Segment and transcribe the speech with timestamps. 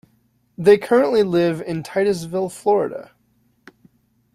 [0.57, 3.11] They currently live in Titusville, Florida.